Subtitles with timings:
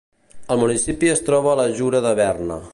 [0.55, 2.63] El municipi es troba a la Jura de Berna.